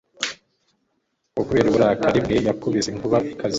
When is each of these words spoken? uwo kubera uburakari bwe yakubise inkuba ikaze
uwo 1.33 1.43
kubera 1.47 1.67
uburakari 1.69 2.19
bwe 2.25 2.37
yakubise 2.47 2.87
inkuba 2.89 3.17
ikaze 3.31 3.49